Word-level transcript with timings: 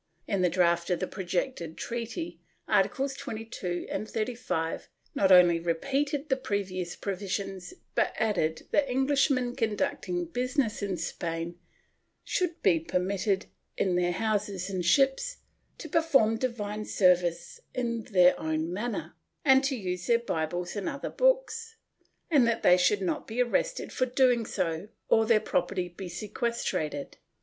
In 0.27 0.41
the 0.41 0.49
draft 0.49 0.89
of 0.89 0.99
the 0.99 1.05
projected 1.05 1.77
treaty. 1.77 2.41
Articles 2.67 3.13
22 3.17 3.85
and 3.91 4.09
35 4.09 4.89
not 5.13 5.31
only 5.31 5.59
repeated 5.59 6.27
the 6.27 6.35
previous 6.37 6.95
provisions 6.95 7.75
but 7.93 8.11
added 8.17 8.65
that 8.71 8.89
Englishmen 8.89 9.55
conducting 9.55 10.25
business 10.25 10.81
in 10.81 10.97
Spain 10.97 11.59
should 12.23 12.63
be 12.63 12.79
per 12.79 12.97
mitted, 12.97 13.45
in 13.77 13.95
their 13.95 14.13
houses 14.13 14.71
and 14.71 14.83
ships, 14.83 15.37
to 15.77 15.87
perform 15.87 16.35
divine 16.37 16.83
service 16.83 17.59
in 17.75 18.05
their 18.05 18.39
own 18.39 18.73
manner, 18.73 19.13
and 19.45 19.63
to 19.65 19.75
use 19.75 20.07
their 20.07 20.17
Bibles 20.17 20.75
and 20.75 20.89
other 20.89 21.11
books, 21.11 21.75
and 22.31 22.47
that 22.47 22.63
they 22.63 22.75
should 22.75 23.03
not 23.03 23.27
be 23.27 23.39
arrested 23.39 23.93
for 23.93 24.05
so 24.05 24.11
doing 24.13 24.47
or 25.09 25.27
their 25.27 25.39
property 25.39 25.89
be 25.89 26.09
seques 26.09 26.65
trated. 26.65 27.17